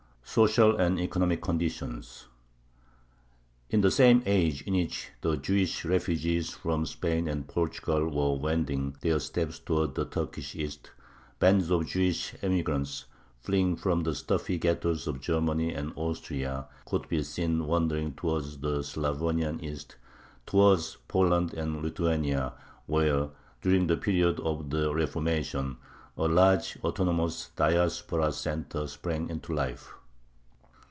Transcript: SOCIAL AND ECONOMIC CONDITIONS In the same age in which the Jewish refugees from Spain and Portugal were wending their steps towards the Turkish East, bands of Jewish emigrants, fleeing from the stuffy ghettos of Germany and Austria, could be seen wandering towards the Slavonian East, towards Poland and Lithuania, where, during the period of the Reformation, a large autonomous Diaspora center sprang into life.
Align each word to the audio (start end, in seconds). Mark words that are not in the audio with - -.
SOCIAL 0.33 0.77
AND 0.77 0.97
ECONOMIC 0.97 1.41
CONDITIONS 1.41 2.27
In 3.69 3.81
the 3.81 3.91
same 3.91 4.23
age 4.25 4.61
in 4.61 4.75
which 4.75 5.09
the 5.19 5.35
Jewish 5.35 5.83
refugees 5.83 6.51
from 6.51 6.85
Spain 6.85 7.27
and 7.27 7.45
Portugal 7.49 8.09
were 8.09 8.39
wending 8.41 8.95
their 9.01 9.19
steps 9.19 9.59
towards 9.59 9.95
the 9.95 10.05
Turkish 10.05 10.55
East, 10.55 10.91
bands 11.39 11.69
of 11.69 11.85
Jewish 11.85 12.33
emigrants, 12.41 13.07
fleeing 13.41 13.75
from 13.75 14.03
the 14.03 14.15
stuffy 14.15 14.57
ghettos 14.57 15.05
of 15.05 15.19
Germany 15.19 15.73
and 15.73 15.91
Austria, 15.97 16.67
could 16.85 17.09
be 17.09 17.23
seen 17.23 17.67
wandering 17.67 18.13
towards 18.13 18.59
the 18.59 18.83
Slavonian 18.83 19.61
East, 19.61 19.97
towards 20.45 20.95
Poland 21.09 21.53
and 21.55 21.81
Lithuania, 21.83 22.53
where, 22.85 23.31
during 23.61 23.87
the 23.87 23.97
period 23.97 24.39
of 24.39 24.69
the 24.69 24.93
Reformation, 24.95 25.75
a 26.17 26.25
large 26.29 26.77
autonomous 26.85 27.49
Diaspora 27.57 28.31
center 28.31 28.87
sprang 28.87 29.29
into 29.29 29.53
life. 29.53 29.91